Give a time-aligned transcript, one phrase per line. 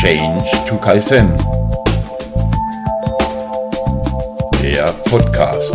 [0.00, 1.34] Change to Kaizen.
[4.60, 5.74] Der Podcast.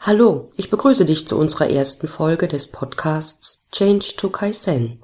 [0.00, 5.03] Hallo, ich begrüße dich zu unserer ersten Folge des Podcasts Change to Kaizen.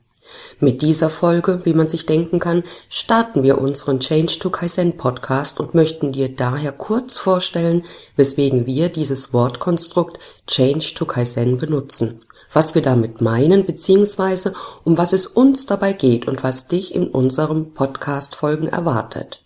[0.58, 5.60] Mit dieser Folge, wie man sich denken kann, starten wir unseren Change to Kaizen Podcast
[5.60, 7.84] und möchten dir daher kurz vorstellen,
[8.16, 12.20] weswegen wir dieses Wortkonstrukt Change to Kaizen benutzen
[12.52, 14.50] was wir damit meinen bzw.
[14.84, 19.42] um was es uns dabei geht und was dich in unserem Podcast-Folgen erwartet.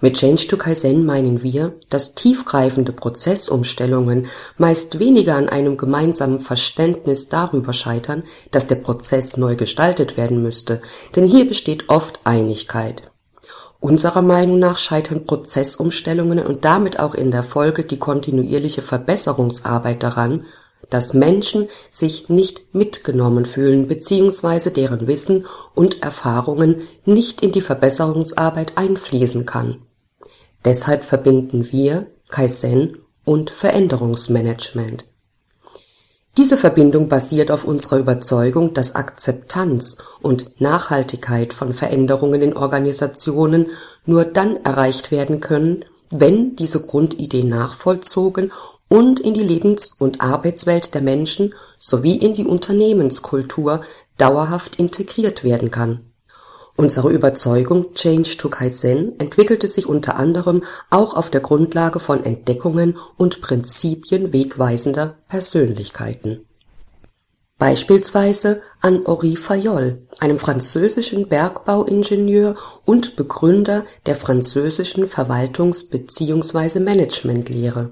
[0.00, 7.28] Mit Change to Kaizen meinen wir, dass tiefgreifende Prozessumstellungen meist weniger an einem gemeinsamen Verständnis
[7.28, 8.22] darüber scheitern,
[8.52, 10.80] dass der Prozess neu gestaltet werden müsste,
[11.16, 13.10] denn hier besteht oft Einigkeit.
[13.80, 20.44] Unserer Meinung nach scheitern Prozessumstellungen und damit auch in der Folge die kontinuierliche Verbesserungsarbeit daran,
[20.90, 24.70] dass Menschen sich nicht mitgenommen fühlen bzw.
[24.70, 29.78] deren Wissen und Erfahrungen nicht in die Verbesserungsarbeit einfließen kann.
[30.64, 35.06] Deshalb verbinden wir Kaizen und Veränderungsmanagement.
[36.36, 43.70] Diese Verbindung basiert auf unserer Überzeugung, dass Akzeptanz und Nachhaltigkeit von Veränderungen in Organisationen
[44.06, 48.52] nur dann erreicht werden können, wenn diese Grundidee nachvollzogen
[48.88, 53.82] und in die Lebens- und Arbeitswelt der Menschen sowie in die Unternehmenskultur
[54.16, 56.07] dauerhaft integriert werden kann.
[56.80, 62.96] Unsere Überzeugung Change to Kaizen entwickelte sich unter anderem auch auf der Grundlage von Entdeckungen
[63.16, 66.46] und Prinzipien wegweisender Persönlichkeiten.
[67.58, 72.54] Beispielsweise an Henri Fayol, einem französischen Bergbauingenieur
[72.84, 76.78] und Begründer der französischen Verwaltungs- bzw.
[76.78, 77.90] Managementlehre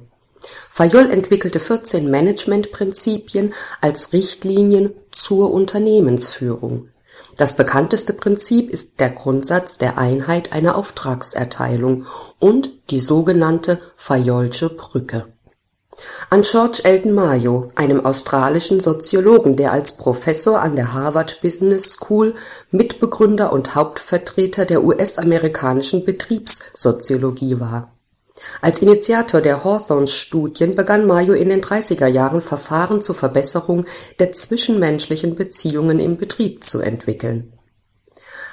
[0.71, 6.91] Fayol entwickelte 14 Managementprinzipien als Richtlinien zur Unternehmensführung.
[7.36, 12.06] Das bekannteste Prinzip ist der Grundsatz der Einheit einer Auftragserteilung
[12.38, 15.26] und die sogenannte Fayolsche Brücke.
[16.30, 22.34] An George Elton Mayo, einem australischen Soziologen, der als Professor an der Harvard Business School
[22.70, 27.96] Mitbegründer und Hauptvertreter der US-amerikanischen Betriebssoziologie war
[28.61, 33.87] als Initiator der Hawthorne-Studien begann Mayo in den 30er Jahren Verfahren zur Verbesserung
[34.19, 37.53] der zwischenmenschlichen Beziehungen im Betrieb zu entwickeln.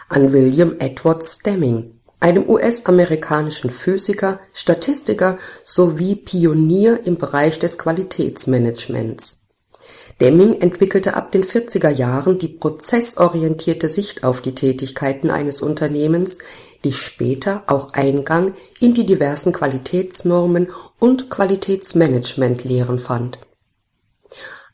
[0.10, 9.44] An William Edward Stemming, einem US-amerikanischen Physiker, Statistiker sowie Pionier im Bereich des Qualitätsmanagements.
[10.22, 16.38] Deming entwickelte ab den 40er Jahren die prozessorientierte Sicht auf die Tätigkeiten eines Unternehmens,
[16.84, 23.40] die später auch Eingang in die diversen Qualitätsnormen und Qualitätsmanagementlehren fand.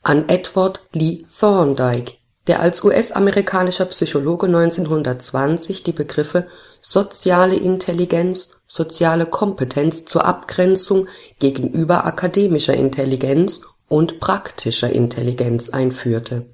[0.02, 2.14] An Edward Lee Thorndike,
[2.46, 6.46] der als US-amerikanischer Psychologe 1920 die Begriffe
[6.80, 11.06] soziale Intelligenz, soziale Kompetenz zur Abgrenzung
[11.38, 16.46] gegenüber akademischer Intelligenz und praktischer Intelligenz einführte.